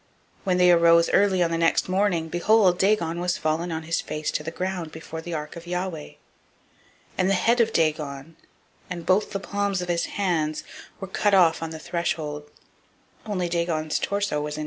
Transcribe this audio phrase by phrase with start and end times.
[0.39, 3.83] 005:004 When they arose early on the next day morning, behold, Dagon was fallen on
[3.83, 6.13] his face to the ground before the ark of Yahweh;
[7.19, 8.35] and the head of Dagon
[8.89, 10.63] and both the palms of his hands
[10.99, 12.49] [lay] cut off on the threshold;
[13.27, 14.53] only [the stump of] Dagon was left to him.